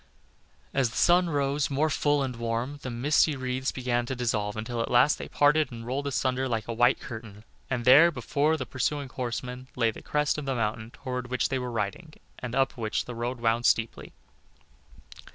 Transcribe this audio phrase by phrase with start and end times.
[0.73, 4.81] As the sun rose more full and warm, the misty wreaths began to dissolve, until
[4.81, 8.65] at last they parted and rolled asunder like a white curtain and there, before the
[8.65, 12.75] pursuing horsemen, lay the crest of the mountain toward which they were riding, and up
[12.77, 14.11] which the road wound steeply.